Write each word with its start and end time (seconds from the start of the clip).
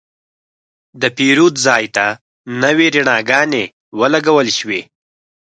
د 1.01 1.03
پیرود 1.17 1.55
ځای 1.65 1.85
ته 1.95 2.05
نوې 2.63 2.87
رڼاګانې 2.95 3.63
ولګول 3.99 4.47
شوې. 4.59 4.81